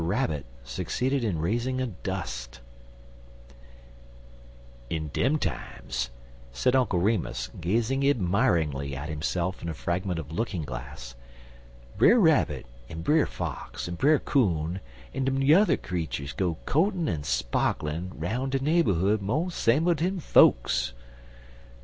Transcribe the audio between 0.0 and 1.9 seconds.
RABBIT SUCCEEDED IN RAISING A